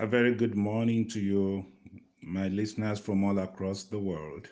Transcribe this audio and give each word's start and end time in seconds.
A 0.00 0.06
very 0.08 0.34
good 0.34 0.56
morning 0.56 1.06
to 1.10 1.20
you, 1.20 1.66
my 2.20 2.48
listeners 2.48 2.98
from 2.98 3.22
all 3.22 3.38
across 3.38 3.84
the 3.84 3.98
world. 3.98 4.48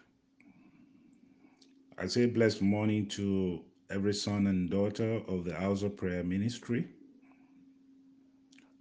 I 1.99 2.07
say 2.07 2.27
blessed 2.27 2.63
morning 2.63 3.07
to 3.09 3.65
every 3.91 4.15
son 4.15 4.47
and 4.47 4.71
daughter 4.71 5.21
of 5.27 5.45
the 5.45 5.55
House 5.55 5.83
of 5.83 5.97
Prayer 5.97 6.23
Ministry. 6.23 6.87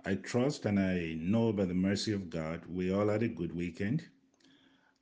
I 0.06 0.16
trust 0.16 0.66
and 0.68 0.80
I 0.80 1.16
know 1.20 1.52
by 1.52 1.66
the 1.66 1.74
mercy 1.74 2.12
of 2.14 2.30
God, 2.30 2.62
we 2.68 2.94
all 2.94 3.08
had 3.08 3.24
a 3.24 3.28
good 3.28 3.56
weekend 3.56 4.06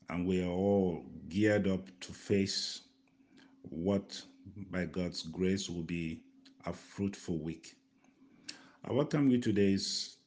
and 0.10 0.26
we 0.26 0.42
are 0.42 0.50
all 0.50 1.04
geared 1.28 1.68
up 1.68 1.90
to 2.00 2.14
face 2.14 2.84
what, 3.64 4.22
by 4.72 4.86
God's 4.86 5.24
grace, 5.24 5.70
will 5.70 5.84
be 5.84 6.22
a 6.66 6.72
fruitful 6.72 7.38
week. 7.38 7.76
I 8.86 8.94
welcome 8.94 9.30
you 9.30 9.40
today's 9.42 10.19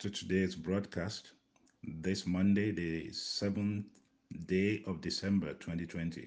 to 0.00 0.08
today's 0.08 0.56
broadcast 0.56 1.32
this 1.84 2.26
Monday, 2.26 2.70
the 2.70 3.08
7th 3.10 3.84
day 4.46 4.82
of 4.86 5.02
December 5.02 5.52
2020. 5.52 6.26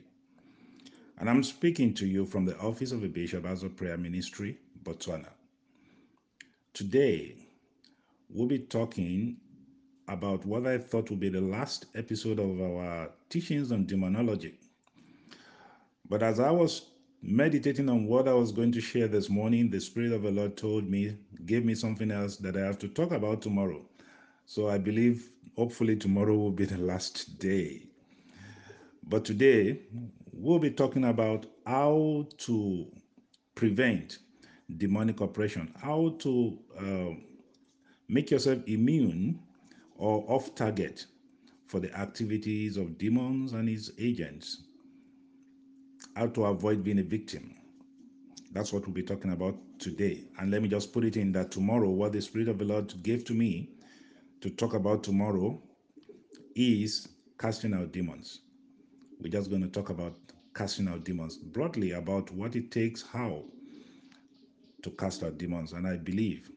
And 1.17 1.27
I'm 1.27 1.41
speaking 1.41 1.91
to 1.95 2.05
you 2.05 2.23
from 2.23 2.45
the 2.45 2.55
office 2.59 2.91
of 2.91 3.01
the 3.01 3.07
Bishop 3.07 3.47
House 3.47 3.63
of 3.63 3.75
Prayer 3.75 3.97
Ministry, 3.97 4.59
Botswana. 4.83 5.29
Today, 6.75 7.35
we'll 8.29 8.47
be 8.47 8.59
talking 8.59 9.37
about 10.07 10.45
what 10.45 10.67
I 10.67 10.77
thought 10.77 11.09
would 11.09 11.19
be 11.19 11.29
the 11.29 11.41
last 11.41 11.87
episode 11.95 12.37
of 12.37 12.61
our 12.61 13.09
teachings 13.29 13.71
on 13.71 13.87
demonology. 13.87 14.53
But 16.07 16.21
as 16.21 16.39
I 16.39 16.51
was 16.51 16.91
meditating 17.23 17.89
on 17.89 18.05
what 18.05 18.27
I 18.27 18.33
was 18.33 18.51
going 18.51 18.73
to 18.73 18.81
share 18.81 19.07
this 19.07 19.29
morning, 19.29 19.69
the 19.69 19.79
Spirit 19.79 20.11
of 20.11 20.23
the 20.23 20.31
Lord 20.31 20.57
told 20.57 20.89
me, 20.89 21.17
gave 21.45 21.63
me 21.63 21.73
something 21.73 22.11
else 22.11 22.35
that 22.37 22.57
I 22.57 22.59
have 22.59 22.77
to 22.79 22.89
talk 22.89 23.11
about 23.13 23.41
tomorrow. 23.41 23.81
So 24.45 24.67
I 24.67 24.77
believe 24.77 25.31
hopefully 25.55 25.95
tomorrow 25.95 26.35
will 26.35 26.51
be 26.51 26.65
the 26.65 26.77
last 26.77 27.39
day. 27.39 27.83
But 29.07 29.23
today, 29.23 29.79
we'll 30.33 30.59
be 30.59 30.71
talking 30.71 31.05
about 31.05 31.45
how 31.65 32.27
to 32.39 32.87
prevent 33.55 34.17
demonic 34.77 35.21
oppression, 35.21 35.73
how 35.81 36.15
to 36.19 36.59
uh, 36.77 37.15
make 38.09 38.31
yourself 38.31 38.59
immune 38.67 39.39
or 39.95 40.25
off 40.27 40.55
target 40.55 41.05
for 41.67 41.79
the 41.79 41.97
activities 41.97 42.75
of 42.75 42.97
demons 42.97 43.53
and 43.53 43.69
his 43.69 43.93
agents, 43.97 44.63
how 46.15 46.27
to 46.27 46.45
avoid 46.45 46.83
being 46.83 46.99
a 46.99 47.03
victim. 47.03 47.55
That's 48.51 48.71
what 48.71 48.85
we'll 48.85 48.93
be 48.93 49.03
talking 49.03 49.31
about 49.31 49.57
today. 49.79 50.25
And 50.37 50.51
let 50.51 50.61
me 50.61 50.69
just 50.69 50.93
put 50.93 51.03
it 51.03 51.17
in 51.17 51.31
that 51.31 51.51
tomorrow, 51.51 51.89
what 51.89 52.13
the 52.13 52.21
Spirit 52.21 52.47
of 52.47 52.59
the 52.59 52.65
Lord 52.65 52.93
gave 53.01 53.25
to 53.25 53.33
me 53.33 53.69
to 54.41 54.49
talk 54.49 54.75
about 54.75 55.03
tomorrow 55.03 55.59
is 56.55 57.07
casting 57.39 57.73
out 57.73 57.91
demons. 57.91 58.41
We're 59.19 59.31
just 59.31 59.49
going 59.49 59.63
to 59.63 59.69
talk 59.69 59.89
about 59.89 60.15
casting 60.53 60.87
out 60.87 61.03
demons 61.03 61.37
broadly 61.37 61.91
about 61.93 62.29
what 62.31 62.55
it 62.55 62.69
takes, 62.69 63.01
how 63.01 63.43
to 64.83 64.91
cast 64.91 65.23
out 65.23 65.39
demons. 65.39 65.73
And 65.73 65.87
I 65.87 65.97
believe 65.97 66.51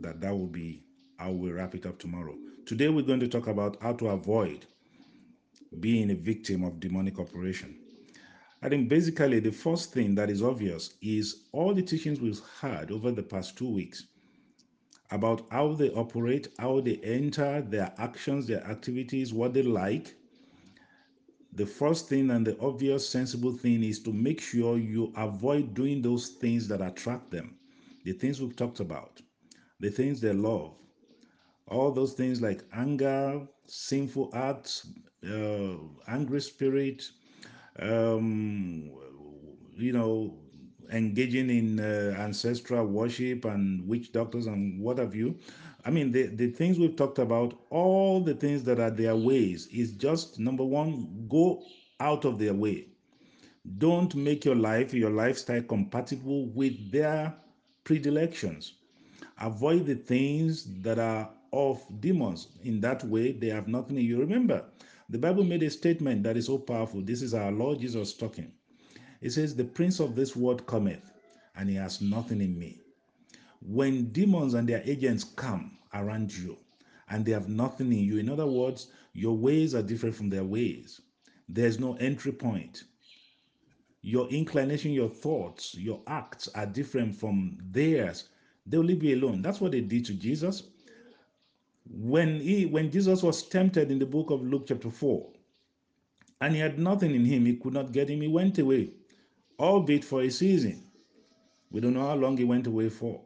that 0.00 0.20
that 0.22 0.32
will 0.32 0.46
be 0.46 0.82
how 1.18 1.32
we 1.32 1.50
wrap 1.52 1.74
it 1.74 1.84
up 1.84 1.98
tomorrow. 1.98 2.34
Today, 2.64 2.88
we're 2.88 3.02
going 3.02 3.20
to 3.20 3.28
talk 3.28 3.48
about 3.48 3.76
how 3.82 3.92
to 3.94 4.08
avoid 4.08 4.64
being 5.80 6.10
a 6.10 6.14
victim 6.14 6.64
of 6.64 6.80
demonic 6.80 7.18
operation. 7.18 7.81
I 8.62 8.68
think 8.70 8.88
basically 8.88 9.40
the 9.40 9.52
first 9.52 9.92
thing 9.92 10.14
that 10.14 10.30
is 10.30 10.42
obvious 10.42 10.94
is 11.02 11.44
all 11.52 11.74
the 11.74 11.82
teachings 11.82 12.20
we've 12.20 12.40
had 12.60 12.90
over 12.90 13.10
the 13.12 13.22
past 13.22 13.58
two 13.58 13.68
weeks 13.68 14.06
about 15.10 15.46
how 15.50 15.74
they 15.74 15.90
operate, 15.90 16.48
how 16.58 16.80
they 16.80 16.96
enter, 16.98 17.60
their 17.62 17.92
actions, 17.98 18.46
their 18.46 18.64
activities, 18.64 19.32
what 19.34 19.52
they 19.52 19.62
like. 19.62 20.14
The 21.52 21.66
first 21.66 22.08
thing 22.08 22.30
and 22.30 22.46
the 22.46 22.58
obvious 22.60 23.08
sensible 23.08 23.52
thing 23.52 23.82
is 23.82 24.00
to 24.00 24.12
make 24.12 24.40
sure 24.40 24.78
you 24.78 25.12
avoid 25.16 25.74
doing 25.74 26.02
those 26.02 26.28
things 26.30 26.68
that 26.68 26.80
attract 26.80 27.30
them, 27.30 27.56
the 28.04 28.12
things 28.12 28.40
we've 28.40 28.56
talked 28.56 28.80
about, 28.80 29.20
the 29.80 29.90
things 29.90 30.20
they 30.20 30.32
love, 30.32 30.74
all 31.68 31.90
those 31.92 32.14
things 32.14 32.40
like 32.40 32.62
anger, 32.72 33.46
sinful 33.66 34.30
acts, 34.34 34.86
uh, 35.28 35.74
angry 36.08 36.40
spirit, 36.40 37.10
um, 37.78 38.90
you 39.76 39.92
know, 39.92 40.34
engaging 40.92 41.50
in 41.50 41.80
uh, 41.80 42.14
ancestral 42.18 42.86
worship 42.86 43.44
and 43.44 43.86
witch 43.88 44.12
doctors 44.12 44.46
and 44.46 44.80
what 44.80 44.98
have 44.98 45.14
you. 45.14 45.38
I 45.84 45.90
mean, 45.90 46.12
the, 46.12 46.26
the 46.26 46.48
things 46.50 46.78
we've 46.78 46.96
talked 46.96 47.18
about, 47.18 47.58
all 47.70 48.20
the 48.20 48.34
things 48.34 48.62
that 48.64 48.78
are 48.78 48.90
their 48.90 49.16
ways, 49.16 49.66
is 49.68 49.92
just 49.92 50.38
number 50.38 50.64
one, 50.64 51.26
go 51.28 51.62
out 52.00 52.24
of 52.24 52.38
their 52.38 52.54
way. 52.54 52.88
Don't 53.78 54.14
make 54.14 54.44
your 54.44 54.54
life, 54.56 54.94
your 54.94 55.10
lifestyle 55.10 55.62
compatible 55.62 56.46
with 56.46 56.90
their 56.92 57.34
predilections. 57.84 58.74
Avoid 59.40 59.86
the 59.86 59.94
things 59.96 60.64
that 60.82 60.98
are 60.98 61.30
of 61.52 61.84
demons. 62.00 62.48
In 62.64 62.80
that 62.80 63.04
way, 63.04 63.32
they 63.32 63.48
have 63.48 63.68
nothing 63.68 63.98
in 63.98 64.04
you. 64.04 64.18
Remember, 64.20 64.64
the 65.12 65.18
Bible 65.18 65.44
made 65.44 65.62
a 65.62 65.68
statement 65.68 66.22
that 66.22 66.38
is 66.38 66.46
so 66.46 66.56
powerful. 66.56 67.02
This 67.02 67.20
is 67.20 67.34
our 67.34 67.52
Lord 67.52 67.80
Jesus 67.80 68.14
talking. 68.14 68.50
It 69.20 69.30
says, 69.32 69.54
The 69.54 69.64
prince 69.64 70.00
of 70.00 70.16
this 70.16 70.34
world 70.34 70.66
cometh, 70.66 71.12
and 71.54 71.68
he 71.68 71.74
has 71.74 72.00
nothing 72.00 72.40
in 72.40 72.58
me. 72.58 72.80
When 73.60 74.06
demons 74.12 74.54
and 74.54 74.66
their 74.66 74.82
agents 74.86 75.22
come 75.22 75.76
around 75.92 76.34
you 76.34 76.56
and 77.10 77.26
they 77.26 77.32
have 77.32 77.50
nothing 77.50 77.92
in 77.92 77.98
you, 77.98 78.16
in 78.16 78.30
other 78.30 78.46
words, 78.46 78.90
your 79.12 79.36
ways 79.36 79.74
are 79.74 79.82
different 79.82 80.14
from 80.14 80.30
their 80.30 80.44
ways. 80.44 81.02
There's 81.46 81.78
no 81.78 81.94
entry 81.96 82.32
point. 82.32 82.84
Your 84.00 84.26
inclination, 84.30 84.92
your 84.92 85.10
thoughts, 85.10 85.74
your 85.74 86.00
acts 86.06 86.48
are 86.54 86.64
different 86.64 87.14
from 87.14 87.58
theirs. 87.70 88.30
They'll 88.64 88.80
leave 88.80 89.02
you 89.02 89.16
alone. 89.16 89.42
That's 89.42 89.60
what 89.60 89.72
they 89.72 89.82
did 89.82 90.06
to 90.06 90.14
Jesus. 90.14 90.62
When 91.84 92.40
he 92.40 92.66
when 92.66 92.90
Jesus 92.90 93.22
was 93.22 93.42
tempted 93.42 93.90
in 93.90 93.98
the 93.98 94.06
book 94.06 94.30
of 94.30 94.42
Luke 94.42 94.64
chapter 94.68 94.90
4, 94.90 95.32
and 96.40 96.54
he 96.54 96.60
had 96.60 96.78
nothing 96.78 97.14
in 97.14 97.24
him, 97.24 97.46
he 97.46 97.56
could 97.56 97.72
not 97.72 97.92
get 97.92 98.10
him, 98.10 98.20
he 98.20 98.28
went 98.28 98.58
away, 98.58 98.90
albeit 99.58 100.04
for 100.04 100.22
a 100.22 100.30
season. 100.30 100.84
We 101.70 101.80
don't 101.80 101.94
know 101.94 102.06
how 102.06 102.16
long 102.16 102.36
he 102.36 102.44
went 102.44 102.66
away 102.66 102.88
for. 102.88 103.20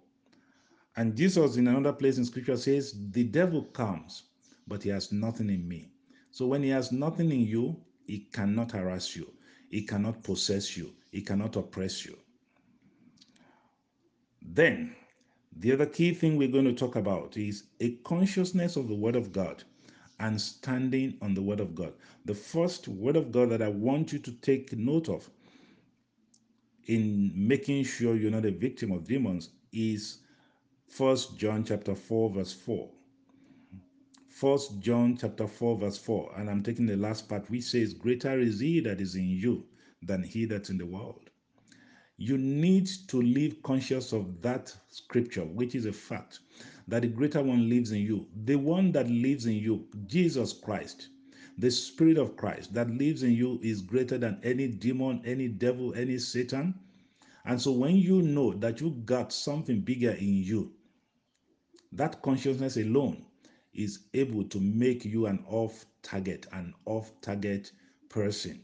And 0.97 1.17
Jesus, 1.17 1.56
in 1.56 1.69
another 1.69 1.93
place 1.93 2.17
in 2.19 2.25
scripture, 2.25 2.56
says, 2.56 2.94
The 3.11 3.25
devil 3.25 3.62
comes, 3.62 4.25
but 4.67 4.83
he 4.83 4.91
has 4.91 5.12
nothing 5.12 5.50
in 5.50 5.67
me. 5.67 5.91
So 6.31 6.47
when 6.47 6.62
he 6.62 6.69
has 6.71 6.93
nothing 6.93 7.31
in 7.31 7.41
you, 7.41 7.77
he 8.06 8.21
cannot 8.33 8.73
harass 8.73 9.17
you, 9.17 9.33
he 9.71 9.83
cannot 9.83 10.23
possess 10.23 10.77
you, 10.77 10.93
he 11.11 11.23
cannot 11.23 11.56
oppress 11.56 12.05
you. 12.05 12.17
Then, 14.43 14.94
the 15.59 15.72
other 15.72 15.87
key 15.87 16.12
thing 16.12 16.37
we're 16.37 16.49
going 16.49 16.67
to 16.67 16.75
talk 16.75 16.97
about 16.97 17.37
is 17.37 17.65
a 17.81 17.93
consciousness 18.05 18.77
of 18.77 18.89
the 18.89 18.94
Word 18.94 19.17
of 19.17 19.33
God 19.33 19.65
and 20.21 20.41
standing 20.41 21.17
on 21.22 21.34
the 21.34 21.43
Word 21.43 21.61
of 21.61 21.75
God. 21.75 21.94
The 22.27 22.34
first 22.34 22.89
Word 22.89 23.17
of 23.17 23.33
God 23.33 23.50
that 23.50 23.62
I 23.62 23.69
want 23.69 24.12
you 24.12 24.19
to 24.19 24.33
take 24.33 24.77
note 24.77 25.09
of 25.09 25.31
in 26.87 27.33
making 27.34 27.84
sure 27.84 28.17
you're 28.17 28.31
not 28.31 28.44
a 28.44 28.50
victim 28.50 28.93
of 28.93 29.06
demons 29.09 29.50
is 29.72 30.19
First 30.89 31.39
John 31.39 31.65
chapter 31.65 31.94
4 31.94 32.31
verse 32.31 32.53
4. 32.53 32.91
First 34.28 34.78
John 34.81 35.17
chapter 35.17 35.47
4 35.47 35.78
verse 35.78 35.99
4 35.99 36.33
and 36.37 36.50
I'm 36.50 36.62
taking 36.62 36.87
the 36.87 36.97
last 36.97 37.28
part 37.28 37.50
which 37.50 37.65
says 37.65 37.94
greater 37.94 38.38
is 38.38 38.61
he 38.61 38.81
that 38.81 39.00
is 39.00 39.15
in 39.15 39.28
you 39.28 39.65
than 40.03 40.23
he 40.23 40.44
that's 40.44 40.71
in 40.71 40.78
the 40.78 40.87
world. 40.87 41.25
You 42.19 42.38
need 42.38 42.87
to 43.09 43.21
live 43.21 43.62
conscious 43.62 44.12
of 44.12 44.41
that 44.41 44.75
scripture 44.88 45.44
which 45.44 45.75
is 45.75 45.84
a 45.84 45.93
fact 45.93 46.41
that 46.88 47.03
the 47.03 47.09
greater 47.09 47.43
one 47.43 47.69
lives 47.69 47.93
in 47.93 48.00
you. 48.00 48.27
The 48.44 48.56
one 48.56 48.91
that 48.93 49.09
lives 49.10 49.44
in 49.44 49.54
you, 49.56 49.87
Jesus 50.06 50.55
Christ, 50.55 51.08
the 51.58 51.70
spirit 51.70 52.17
of 52.17 52.37
Christ 52.37 52.73
that 52.75 52.88
lives 52.91 53.23
in 53.23 53.32
you 53.32 53.61
is 53.62 53.82
greater 53.82 54.17
than 54.17 54.41
any 54.43 54.69
demon, 54.69 55.20
any 55.25 55.49
devil, 55.49 55.94
any 55.94 56.19
Satan. 56.19 56.75
And 57.44 57.61
so 57.61 57.73
when 57.73 57.96
you 57.96 58.23
know 58.23 58.55
that 58.55 58.81
you 58.81 58.91
got 59.05 59.32
something 59.32 59.81
bigger 59.81 60.12
in 60.12 60.43
you, 60.43 60.73
that 61.93 62.23
consciousness 62.23 62.76
alone 62.76 63.26
is 63.75 64.00
able 64.14 64.44
to 64.44 64.58
make 64.61 65.05
you 65.05 65.26
an 65.26 65.44
off 65.49 65.85
target, 66.02 66.46
an 66.52 66.75
off 66.87 67.12
target 67.20 67.73
person. 68.08 68.61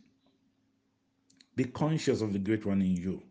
Be 1.54 1.64
conscious 1.64 2.22
of 2.22 2.32
the 2.32 2.38
great 2.38 2.64
one 2.64 2.80
in 2.80 2.96
you. 2.96 3.22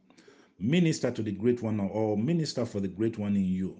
Minister 0.62 1.12
to 1.12 1.24
the 1.24 1.31
great 1.31 1.62
one 1.63 1.80
or 1.80 2.18
minister 2.18 2.66
for 2.66 2.80
the 2.81 2.88
great 2.88 3.18
one 3.18 3.36
in 3.36 3.46
you. 3.46 3.78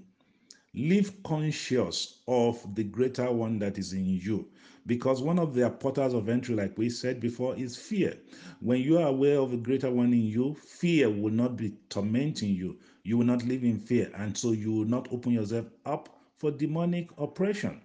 Live 0.74 1.24
conscious 1.24 2.22
of 2.28 2.76
the 2.76 2.84
greater 2.84 3.32
one 3.32 3.60
that 3.60 3.78
is 3.78 3.94
in 3.94 4.06
you. 4.06 4.48
Because 4.88 5.22
one 5.22 5.40
of 5.40 5.54
the 5.54 5.70
portals 5.70 6.14
of 6.14 6.30
entry, 6.30 6.56
like 6.56 6.78
we 6.78 6.90
said 6.90 7.20
before, 7.22 7.56
is 7.58 7.78
fear. 7.78 8.18
When 8.62 8.82
you 8.82 9.00
are 9.00 9.10
aware 9.10 9.40
of 9.40 9.52
the 9.52 9.58
greater 9.58 9.92
one 9.92 10.14
in 10.14 10.24
you, 10.26 10.56
fear 10.56 11.10
will 11.10 11.32
not 11.34 11.58
be 11.58 11.74
tormenting 11.90 12.56
you. 12.56 12.80
You 13.04 13.18
will 13.18 13.26
not 13.26 13.46
live 13.46 13.64
in 13.64 13.80
fear. 13.80 14.12
And 14.16 14.38
so 14.38 14.52
you 14.54 14.72
will 14.74 14.86
not 14.86 15.08
open 15.12 15.34
yourself 15.34 15.68
up 15.86 16.10
for 16.38 16.52
demonic 16.52 17.10
oppression. 17.18 17.82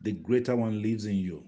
the 0.00 0.12
greater 0.12 0.56
one 0.56 0.82
lives 0.82 1.06
in 1.06 1.16
you, 1.16 1.44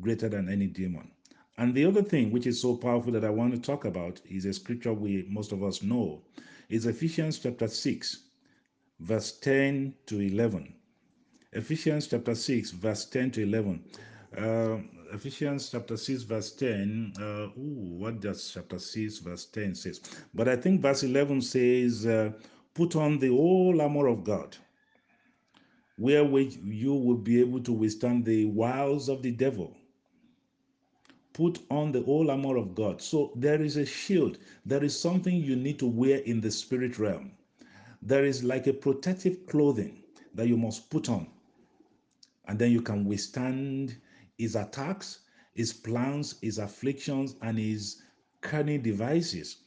greater 0.00 0.28
than 0.28 0.48
any 0.48 0.66
demon. 0.66 1.10
And 1.58 1.74
the 1.74 1.84
other 1.84 2.02
thing 2.02 2.30
which 2.30 2.46
is 2.46 2.62
so 2.62 2.76
powerful 2.76 3.10
that 3.12 3.24
I 3.24 3.30
want 3.30 3.52
to 3.52 3.60
talk 3.60 3.84
about 3.84 4.20
is 4.24 4.44
a 4.44 4.52
scripture 4.52 4.94
we 4.94 5.26
most 5.28 5.50
of 5.50 5.64
us 5.64 5.82
know. 5.82 6.22
Is 6.68 6.86
Ephesians 6.86 7.40
chapter 7.40 7.66
6, 7.66 8.16
verse 9.00 9.32
10 9.38 9.92
to 10.06 10.20
11. 10.20 10.72
Ephesians 11.52 12.06
chapter 12.06 12.36
6, 12.36 12.70
verse 12.70 13.06
10 13.06 13.32
to 13.32 13.42
11. 13.42 13.84
Uh, 14.36 14.76
Ephesians 15.12 15.68
chapter 15.68 15.96
6, 15.96 16.22
verse 16.22 16.52
10. 16.52 17.14
Uh, 17.18 17.22
ooh, 17.58 17.96
what 17.98 18.20
does 18.20 18.52
chapter 18.54 18.78
6, 18.78 19.18
verse 19.18 19.46
10 19.46 19.74
says? 19.74 20.00
But 20.32 20.46
I 20.46 20.54
think 20.54 20.80
verse 20.80 21.02
11 21.02 21.42
says, 21.42 22.06
uh, 22.06 22.32
Put 22.74 22.94
on 22.94 23.18
the 23.18 23.30
whole 23.30 23.80
armor 23.82 24.06
of 24.06 24.22
God, 24.22 24.56
wherewith 25.98 26.56
you 26.62 26.94
will 26.94 27.16
be 27.16 27.40
able 27.40 27.60
to 27.64 27.72
withstand 27.72 28.24
the 28.24 28.44
wiles 28.44 29.08
of 29.08 29.22
the 29.22 29.32
devil. 29.32 29.74
Put 31.38 31.60
on 31.70 31.92
the 31.92 32.02
whole 32.02 32.32
armor 32.32 32.56
of 32.56 32.74
God. 32.74 33.00
So 33.00 33.32
there 33.36 33.62
is 33.62 33.76
a 33.76 33.86
shield. 33.86 34.38
There 34.66 34.82
is 34.82 34.98
something 34.98 35.36
you 35.36 35.54
need 35.54 35.78
to 35.78 35.86
wear 35.86 36.18
in 36.18 36.40
the 36.40 36.50
spirit 36.50 36.98
realm. 36.98 37.30
There 38.02 38.24
is 38.24 38.42
like 38.42 38.66
a 38.66 38.72
protective 38.72 39.46
clothing 39.46 40.02
that 40.34 40.48
you 40.48 40.56
must 40.56 40.90
put 40.90 41.08
on. 41.08 41.28
And 42.48 42.58
then 42.58 42.72
you 42.72 42.82
can 42.82 43.04
withstand 43.04 43.96
his 44.36 44.56
attacks, 44.56 45.20
his 45.54 45.72
plans, 45.72 46.40
his 46.42 46.58
afflictions, 46.58 47.36
and 47.40 47.56
his 47.56 48.02
cunning 48.40 48.82
devices. 48.82 49.58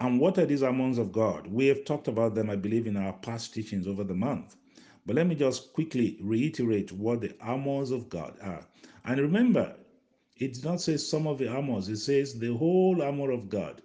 And 0.00 0.18
what 0.18 0.38
are 0.38 0.46
these 0.46 0.62
armors 0.62 0.96
of 0.96 1.12
God? 1.12 1.46
We 1.46 1.66
have 1.66 1.84
talked 1.84 2.08
about 2.08 2.34
them, 2.34 2.48
I 2.48 2.56
believe, 2.56 2.86
in 2.86 2.96
our 2.96 3.12
past 3.12 3.52
teachings 3.52 3.86
over 3.86 4.02
the 4.02 4.14
month. 4.14 4.56
But 5.04 5.16
let 5.16 5.26
me 5.26 5.34
just 5.34 5.74
quickly 5.74 6.16
reiterate 6.22 6.90
what 6.90 7.20
the 7.20 7.34
armors 7.38 7.90
of 7.90 8.08
God 8.08 8.38
are. 8.40 8.66
And 9.04 9.20
remember, 9.20 9.76
it 10.36 10.54
does 10.54 10.64
not 10.64 10.80
say 10.80 10.96
some 10.96 11.26
of 11.26 11.38
the 11.38 11.48
armors, 11.48 11.88
it 11.88 11.98
says 11.98 12.38
the 12.38 12.54
whole 12.56 13.02
armor 13.02 13.30
of 13.30 13.48
God. 13.48 13.82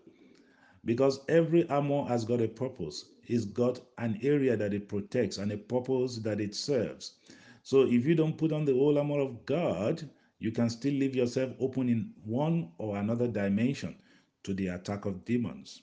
Because 0.86 1.20
every 1.28 1.68
armor 1.70 2.06
has 2.06 2.24
got 2.24 2.42
a 2.42 2.48
purpose. 2.48 3.06
It's 3.26 3.46
got 3.46 3.82
an 3.98 4.20
area 4.22 4.56
that 4.56 4.74
it 4.74 4.88
protects 4.88 5.38
and 5.38 5.52
a 5.52 5.58
purpose 5.58 6.18
that 6.20 6.40
it 6.40 6.56
serves. 6.56 7.16
So 7.64 7.82
if 7.82 8.06
you 8.06 8.16
don't 8.16 8.38
put 8.38 8.54
on 8.54 8.64
the 8.64 8.74
whole 8.74 8.98
armor 8.98 9.20
of 9.20 9.46
God, 9.46 10.10
you 10.40 10.52
can 10.52 10.70
still 10.70 10.94
leave 10.94 11.16
yourself 11.16 11.52
open 11.60 11.90
in 11.90 12.14
one 12.24 12.72
or 12.78 12.98
another 12.98 13.28
dimension 13.28 13.96
to 14.44 14.54
the 14.54 14.68
attack 14.68 15.06
of 15.06 15.26
demons. 15.26 15.82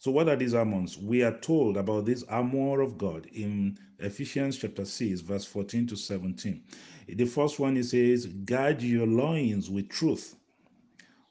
So, 0.00 0.10
what 0.10 0.30
are 0.30 0.36
these 0.36 0.54
armors? 0.54 0.96
We 0.96 1.22
are 1.24 1.38
told 1.40 1.76
about 1.76 2.06
this 2.06 2.22
armor 2.22 2.80
of 2.80 2.96
God 2.96 3.26
in 3.34 3.76
Ephesians 3.98 4.56
chapter 4.56 4.86
6, 4.86 5.20
verse 5.20 5.44
14 5.44 5.88
to 5.88 5.94
17. 5.94 6.62
The 7.06 7.26
first 7.26 7.58
one 7.58 7.76
it 7.76 7.84
says, 7.84 8.24
Guard 8.24 8.80
your 8.80 9.06
loins 9.06 9.68
with 9.68 9.90
truth. 9.90 10.36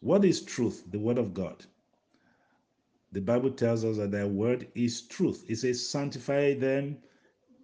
What 0.02 0.24
is 0.24 0.44
truth? 0.44 0.84
The 0.92 1.00
word 1.00 1.18
of 1.18 1.34
God. 1.34 1.66
The 3.12 3.22
Bible 3.22 3.50
tells 3.50 3.84
us 3.84 3.98
that 3.98 4.12
thy 4.12 4.26
word 4.26 4.68
is 4.76 5.02
truth. 5.02 5.46
It 5.50 5.56
says, 5.56 5.90
Sanctify 5.90 6.54
them 6.54 6.98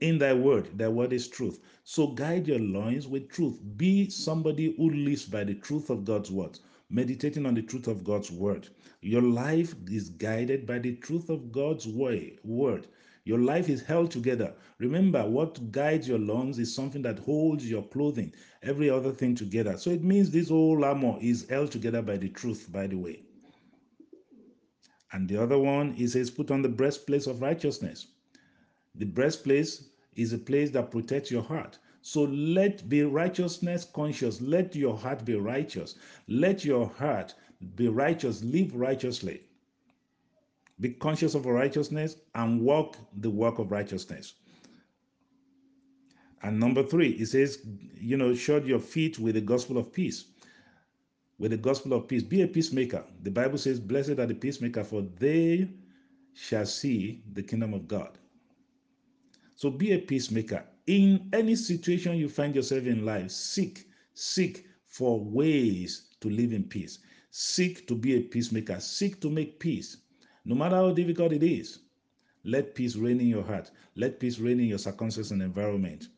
in 0.01 0.17
thy 0.17 0.33
word. 0.33 0.75
Thy 0.75 0.87
word 0.87 1.13
is 1.13 1.27
truth. 1.27 1.59
So 1.83 2.07
guide 2.07 2.47
your 2.47 2.57
loins 2.57 3.07
with 3.07 3.29
truth. 3.29 3.59
Be 3.77 4.09
somebody 4.09 4.73
who 4.75 4.89
lives 4.89 5.25
by 5.25 5.43
the 5.43 5.53
truth 5.53 5.91
of 5.91 6.03
God's 6.03 6.31
word, 6.31 6.57
meditating 6.89 7.45
on 7.45 7.55
the 7.55 7.61
truth 7.61 7.87
of 7.87 8.03
God's 8.03 8.31
word. 8.31 8.69
Your 9.01 9.21
life 9.21 9.75
is 9.89 10.09
guided 10.09 10.65
by 10.65 10.79
the 10.79 10.95
truth 10.95 11.29
of 11.29 11.51
God's 11.51 11.87
way, 11.87 12.37
word. 12.43 12.87
Your 13.23 13.39
life 13.39 13.69
is 13.69 13.81
held 13.81 14.11
together. 14.11 14.53
Remember, 14.77 15.27
what 15.27 15.71
guides 15.71 16.07
your 16.07 16.19
lungs 16.19 16.59
is 16.59 16.73
something 16.73 17.01
that 17.01 17.17
holds 17.17 17.67
your 17.67 17.81
clothing, 17.81 18.31
every 18.61 18.89
other 18.89 19.11
thing 19.11 19.33
together. 19.33 19.77
So 19.77 19.89
it 19.89 20.03
means 20.03 20.29
this 20.29 20.49
whole 20.49 20.85
armor 20.85 21.17
is 21.19 21.49
held 21.49 21.71
together 21.71 22.03
by 22.03 22.17
the 22.17 22.29
truth, 22.29 22.71
by 22.71 22.85
the 22.85 22.97
way. 22.97 23.23
And 25.11 25.27
the 25.27 25.41
other 25.41 25.57
one, 25.57 25.93
he 25.93 26.07
says, 26.07 26.29
put 26.29 26.51
on 26.51 26.61
the 26.61 26.69
breastplate 26.69 27.25
of 27.25 27.41
righteousness. 27.41 28.07
The 28.93 29.05
breastplate 29.05 29.81
is 30.15 30.33
a 30.33 30.37
place 30.37 30.69
that 30.71 30.91
protects 30.91 31.31
your 31.31 31.43
heart. 31.43 31.79
So 32.07 32.25
let 32.25 32.87
be 32.87 33.01
righteousness 33.01 33.83
conscious. 33.83 34.39
Let 34.39 34.75
your 34.75 34.95
heart 34.95 35.25
be 35.25 35.33
righteous. 35.33 35.95
Let 36.27 36.63
your 36.63 36.85
heart 36.87 37.33
be 37.75 37.87
righteous. 37.87 38.43
Live 38.43 38.75
righteously. 38.75 39.41
Be 40.79 40.89
conscious 40.89 41.33
of 41.33 41.47
righteousness 41.47 42.17
and 42.35 42.61
walk 42.61 42.95
the 43.21 43.31
work 43.31 43.57
of 43.57 43.71
righteousness. 43.71 44.35
And 46.43 46.59
number 46.59 46.83
three, 46.83 47.09
it 47.13 47.25
says, 47.25 47.65
you 47.95 48.17
know, 48.17 48.35
shod 48.35 48.67
your 48.67 48.77
feet 48.77 49.17
with 49.17 49.33
the 49.33 49.41
gospel 49.41 49.79
of 49.79 49.91
peace. 49.91 50.25
With 51.39 51.49
the 51.49 51.57
gospel 51.57 51.93
of 51.93 52.07
peace. 52.07 52.21
Be 52.21 52.43
a 52.43 52.47
peacemaker. 52.47 53.03
The 53.23 53.31
Bible 53.31 53.57
says, 53.57 53.79
Blessed 53.79 54.19
are 54.19 54.27
the 54.27 54.35
peacemaker, 54.35 54.83
for 54.83 55.01
they 55.01 55.71
shall 56.33 56.67
see 56.67 57.23
the 57.33 57.41
kingdom 57.41 57.73
of 57.73 57.87
God. 57.87 58.19
So 59.55 59.71
be 59.71 59.93
a 59.93 59.97
peacemaker. 59.97 60.65
In 60.87 61.29
any 61.33 61.55
situation 61.55 62.15
you 62.15 62.29
find 62.29 62.55
yourself 62.55 62.85
in 62.85 63.05
life, 63.05 63.31
seek, 63.31 63.87
seek 64.13 64.67
for 64.85 65.19
ways 65.19 66.09
to 66.21 66.29
live 66.29 66.53
in 66.53 66.63
peace. 66.63 66.99
Seek 67.31 67.87
to 67.87 67.95
be 67.95 68.15
a 68.15 68.21
peacemaker. 68.21 68.79
Seek 68.79 69.19
to 69.21 69.29
make 69.29 69.59
peace. 69.59 69.97
No 70.45 70.53
matter 70.53 70.75
how 70.75 70.91
difficult 70.91 71.33
it 71.33 71.41
is, 71.41 71.79
let 72.43 72.75
peace 72.75 72.95
reign 72.95 73.19
in 73.19 73.27
your 73.27 73.43
heart. 73.43 73.71
Let 73.95 74.19
peace 74.19 74.37
reign 74.37 74.59
in 74.59 74.67
your 74.67 74.77
circumstances 74.77 75.31
and 75.31 75.41
environment. 75.41 76.09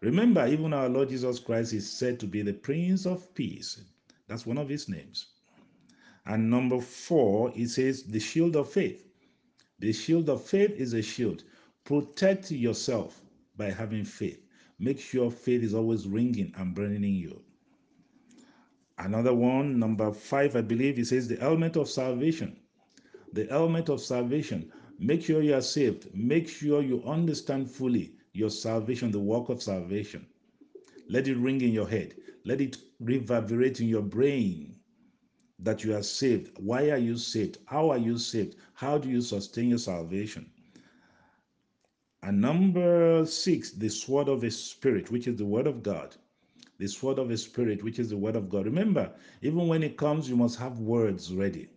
Remember, 0.00 0.44
even 0.46 0.72
our 0.72 0.88
Lord 0.88 1.08
Jesus 1.10 1.38
Christ 1.38 1.72
is 1.72 1.88
said 1.88 2.18
to 2.18 2.26
be 2.26 2.42
the 2.42 2.52
Prince 2.52 3.06
of 3.06 3.32
Peace. 3.34 3.80
That's 4.26 4.44
one 4.44 4.58
of 4.58 4.68
his 4.68 4.88
names. 4.88 5.26
And 6.26 6.50
number 6.50 6.80
four, 6.80 7.52
it 7.54 7.68
says 7.70 8.02
the 8.02 8.18
shield 8.18 8.56
of 8.56 8.72
faith. 8.72 9.06
The 9.78 9.92
shield 9.92 10.28
of 10.28 10.42
faith 10.44 10.72
is 10.72 10.94
a 10.94 11.02
shield. 11.02 11.44
Protect 11.84 12.50
yourself 12.50 13.22
by 13.56 13.70
having 13.70 14.04
faith. 14.04 14.42
Make 14.78 15.00
sure 15.00 15.30
faith 15.30 15.62
is 15.62 15.74
always 15.74 16.06
ringing 16.06 16.52
and 16.56 16.74
burning 16.74 17.04
in 17.04 17.14
you. 17.14 17.42
Another 18.98 19.34
one, 19.34 19.78
number 19.78 20.12
five, 20.12 20.56
I 20.56 20.62
believe, 20.62 20.98
it 20.98 21.06
says 21.06 21.28
the 21.28 21.36
helmet 21.36 21.76
of 21.76 21.88
salvation. 21.88 22.56
The 23.32 23.46
helmet 23.46 23.88
of 23.88 24.00
salvation. 24.00 24.72
Make 24.98 25.22
sure 25.22 25.42
you 25.42 25.54
are 25.54 25.62
saved. 25.62 26.14
Make 26.14 26.48
sure 26.48 26.82
you 26.82 27.02
understand 27.04 27.70
fully 27.70 28.14
your 28.32 28.50
salvation, 28.50 29.10
the 29.10 29.20
work 29.20 29.48
of 29.48 29.62
salvation. 29.62 30.26
Let 31.08 31.28
it 31.28 31.36
ring 31.36 31.60
in 31.60 31.72
your 31.72 31.88
head. 31.88 32.14
Let 32.44 32.60
it 32.60 32.78
reverberate 33.00 33.80
in 33.80 33.88
your 33.88 34.02
brain 34.02 34.76
that 35.58 35.84
you 35.84 35.94
are 35.96 36.02
saved. 36.02 36.58
Why 36.58 36.90
are 36.90 36.98
you 36.98 37.16
saved? 37.16 37.58
How 37.66 37.90
are 37.90 37.98
you 37.98 38.18
saved? 38.18 38.56
How 38.74 38.98
do 38.98 39.08
you 39.08 39.20
sustain 39.20 39.70
your 39.70 39.78
salvation? 39.78 40.50
And 42.26 42.40
number 42.40 43.24
six, 43.24 43.70
the 43.70 43.88
sword 43.88 44.28
of 44.28 44.40
the 44.40 44.50
Spirit, 44.50 45.12
which 45.12 45.28
is 45.28 45.36
the 45.36 45.44
word 45.44 45.68
of 45.68 45.84
God. 45.84 46.16
The 46.76 46.88
sword 46.88 47.20
of 47.20 47.28
the 47.28 47.38
Spirit, 47.38 47.84
which 47.84 48.00
is 48.00 48.10
the 48.10 48.16
word 48.16 48.34
of 48.34 48.48
God. 48.48 48.66
Remember, 48.66 49.12
even 49.42 49.68
when 49.68 49.84
it 49.84 49.96
comes, 49.96 50.28
you 50.28 50.34
must 50.34 50.58
have 50.58 50.80
words 50.80 51.32
ready. 51.32 51.68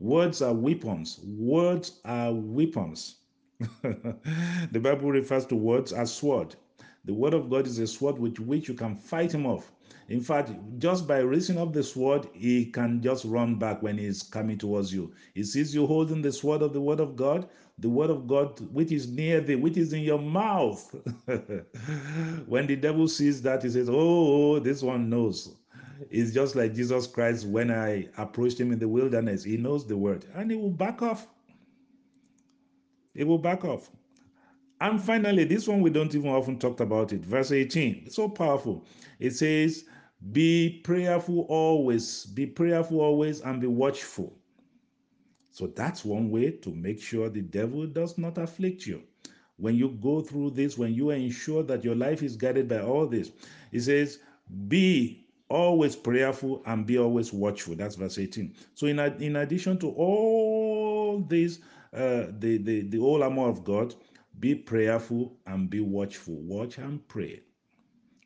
Words 0.00 0.42
are 0.42 0.52
weapons. 0.52 1.20
Words 1.22 2.00
are 2.04 2.34
weapons. 2.34 3.18
the 3.82 4.80
Bible 4.82 5.12
refers 5.12 5.46
to 5.46 5.54
words 5.54 5.92
as 5.92 6.12
sword. 6.12 6.56
The 7.04 7.14
word 7.14 7.34
of 7.34 7.48
God 7.48 7.68
is 7.68 7.78
a 7.78 7.86
sword 7.86 8.18
with 8.18 8.40
which 8.40 8.66
you 8.66 8.74
can 8.74 8.96
fight 8.96 9.32
him 9.32 9.46
off. 9.46 9.70
In 10.08 10.20
fact, 10.20 10.52
just 10.78 11.06
by 11.06 11.18
raising 11.18 11.58
up 11.58 11.72
the 11.72 11.82
sword, 11.82 12.28
he 12.32 12.66
can 12.66 13.00
just 13.00 13.24
run 13.24 13.56
back 13.56 13.82
when 13.82 13.96
he's 13.96 14.22
coming 14.22 14.58
towards 14.58 14.92
you. 14.92 15.12
He 15.34 15.42
sees 15.44 15.74
you 15.74 15.86
holding 15.86 16.20
the 16.22 16.32
sword 16.32 16.62
of 16.62 16.72
the 16.72 16.80
word 16.80 17.00
of 17.00 17.16
God, 17.16 17.48
the 17.78 17.88
word 17.88 18.10
of 18.10 18.26
God 18.26 18.60
which 18.72 18.92
is 18.92 19.08
near 19.08 19.40
thee, 19.40 19.56
which 19.56 19.76
is 19.76 19.92
in 19.92 20.02
your 20.02 20.18
mouth. 20.18 20.94
when 22.46 22.66
the 22.66 22.76
devil 22.76 23.08
sees 23.08 23.42
that, 23.42 23.62
he 23.62 23.70
says, 23.70 23.88
Oh, 23.90 24.58
this 24.58 24.82
one 24.82 25.08
knows. 25.08 25.56
It's 26.10 26.32
just 26.32 26.54
like 26.54 26.74
Jesus 26.74 27.06
Christ 27.06 27.46
when 27.46 27.70
I 27.70 28.08
approached 28.18 28.60
him 28.60 28.72
in 28.72 28.78
the 28.78 28.88
wilderness. 28.88 29.42
He 29.42 29.56
knows 29.56 29.86
the 29.86 29.96
word 29.96 30.26
and 30.34 30.50
he 30.50 30.56
will 30.56 30.70
back 30.70 31.02
off. 31.02 31.26
He 33.14 33.24
will 33.24 33.38
back 33.38 33.64
off. 33.64 33.90
And 34.84 35.02
finally, 35.02 35.44
this 35.44 35.66
one 35.66 35.80
we 35.80 35.88
don't 35.88 36.14
even 36.14 36.28
often 36.28 36.58
talk 36.58 36.80
about 36.80 37.14
it. 37.14 37.24
Verse 37.24 37.52
18. 37.52 38.02
It's 38.04 38.16
so 38.16 38.28
powerful. 38.28 38.84
It 39.18 39.30
says, 39.30 39.86
Be 40.30 40.82
prayerful 40.84 41.46
always, 41.48 42.26
be 42.26 42.44
prayerful 42.44 43.00
always, 43.00 43.40
and 43.40 43.62
be 43.62 43.66
watchful. 43.66 44.36
So 45.52 45.68
that's 45.68 46.04
one 46.04 46.30
way 46.30 46.50
to 46.50 46.68
make 46.68 47.00
sure 47.00 47.30
the 47.30 47.40
devil 47.40 47.86
does 47.86 48.18
not 48.18 48.36
afflict 48.36 48.84
you. 48.86 49.02
When 49.56 49.74
you 49.74 49.88
go 50.02 50.20
through 50.20 50.50
this, 50.50 50.76
when 50.76 50.92
you 50.92 51.08
ensure 51.08 51.62
that 51.62 51.82
your 51.82 51.94
life 51.94 52.22
is 52.22 52.36
guided 52.36 52.68
by 52.68 52.80
all 52.80 53.06
this, 53.06 53.32
it 53.72 53.80
says, 53.80 54.18
Be 54.68 55.26
always 55.48 55.96
prayerful 55.96 56.62
and 56.66 56.84
be 56.84 56.98
always 56.98 57.32
watchful. 57.32 57.74
That's 57.74 57.96
verse 57.96 58.18
18. 58.18 58.54
So, 58.74 58.86
in, 58.86 58.98
in 58.98 59.36
addition 59.36 59.78
to 59.78 59.88
all 59.92 61.20
this, 61.26 61.60
uh, 61.94 62.26
the, 62.38 62.58
the, 62.58 62.82
the 62.82 62.98
whole 62.98 63.22
armor 63.22 63.48
of 63.48 63.64
God, 63.64 63.94
be 64.40 64.54
prayerful 64.54 65.36
and 65.46 65.70
be 65.70 65.80
watchful. 65.80 66.34
Watch 66.34 66.78
and 66.78 67.06
pray. 67.08 67.40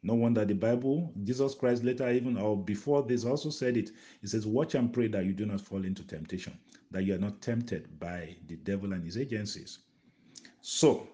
No 0.03 0.15
wonder 0.15 0.45
the 0.45 0.55
Bible, 0.55 1.13
Jesus 1.25 1.55
Christ 1.55 1.83
later, 1.83 2.09
even 2.11 2.37
or 2.37 2.57
before 2.57 3.03
this, 3.03 3.25
also 3.25 3.51
said 3.51 3.77
it. 3.77 3.91
He 4.21 4.29
says, 4.29 4.47
Watch 4.47 4.75
and 4.75 4.93
pray 4.93 5.09
that 5.09 5.25
you 5.25 5.33
do 5.33 5.45
not 5.45 5.61
fall 5.61 5.85
into 5.85 6.07
temptation, 6.07 6.57
that 6.91 7.05
you 7.05 7.15
are 7.15 7.19
not 7.19 7.43
tempted 7.43 7.99
by 7.99 8.37
the 8.47 8.57
devil 8.57 8.93
and 8.93 9.05
his 9.05 9.19
agencies. 9.19 9.81
So, 10.61 11.09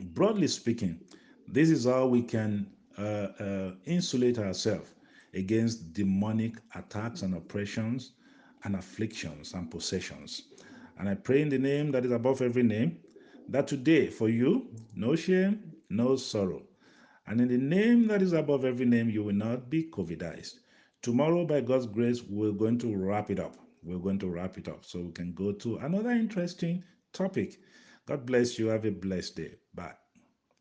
broadly 0.00 0.48
speaking, 0.48 1.00
this 1.46 1.68
is 1.68 1.84
how 1.84 2.06
we 2.06 2.22
can 2.22 2.70
uh, 2.98 3.28
uh, 3.38 3.72
insulate 3.84 4.38
ourselves 4.38 4.90
against 5.34 5.92
demonic 5.92 6.54
attacks 6.74 7.22
and 7.22 7.34
oppressions 7.34 8.12
and 8.64 8.76
afflictions 8.76 9.52
and 9.54 9.70
possessions. 9.70 10.42
And 10.98 11.08
I 11.08 11.14
pray 11.14 11.42
in 11.42 11.48
the 11.48 11.58
name 11.58 11.90
that 11.92 12.04
is 12.04 12.12
above 12.12 12.42
every 12.42 12.62
name 12.62 12.98
that 13.50 13.68
today 13.68 14.06
for 14.08 14.28
you, 14.28 14.68
no 14.94 15.14
shame, 15.16 15.72
no 15.90 16.16
sorrow. 16.16 16.62
And 17.26 17.40
in 17.40 17.48
the 17.48 17.58
name 17.58 18.06
that 18.08 18.22
is 18.22 18.32
above 18.32 18.64
every 18.64 18.86
name, 18.86 19.10
you 19.10 19.22
will 19.22 19.34
not 19.34 19.70
be 19.70 19.84
COVIDized. 19.84 20.54
Tomorrow, 21.02 21.46
by 21.46 21.60
God's 21.60 21.86
grace, 21.86 22.22
we're 22.22 22.52
going 22.52 22.78
to 22.78 22.94
wrap 22.94 23.30
it 23.30 23.40
up. 23.40 23.56
We're 23.82 23.98
going 23.98 24.18
to 24.20 24.28
wrap 24.28 24.58
it 24.58 24.68
up 24.68 24.84
so 24.84 25.00
we 25.00 25.12
can 25.12 25.32
go 25.32 25.52
to 25.52 25.76
another 25.78 26.10
interesting 26.10 26.82
topic. 27.12 27.60
God 28.06 28.26
bless 28.26 28.58
you. 28.58 28.66
Have 28.66 28.84
a 28.84 28.90
blessed 28.90 29.36
day. 29.36 29.54
Bye. 29.74 29.99